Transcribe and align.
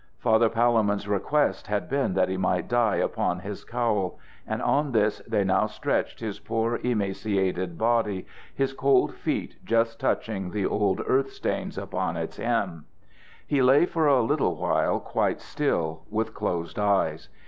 Father 0.17 0.49
Palemon's 0.49 1.07
request 1.07 1.67
had 1.67 1.87
been 1.87 2.15
that 2.15 2.27
he 2.27 2.35
might 2.35 2.67
die 2.67 2.95
upon 2.95 3.41
his 3.41 3.63
cowl, 3.63 4.17
and 4.47 4.59
on 4.59 4.93
this 4.93 5.19
they 5.27 5.43
now 5.43 5.67
stretched 5.67 6.19
his 6.21 6.39
poor 6.39 6.77
emaciated 6.83 7.77
body, 7.77 8.25
his 8.55 8.73
cold 8.73 9.13
feet 9.13 9.57
just 9.63 9.99
touching 9.99 10.49
the 10.49 10.65
old 10.65 11.03
earth 11.05 11.31
stains 11.31 11.77
upon 11.77 12.17
its 12.17 12.37
hem. 12.37 12.85
He 13.45 13.61
lay 13.61 13.85
for 13.85 14.07
a 14.07 14.23
little 14.23 14.55
while 14.55 14.99
quite 14.99 15.39
still, 15.39 16.01
with 16.09 16.33
closed 16.33 16.79
eyes. 16.79 17.29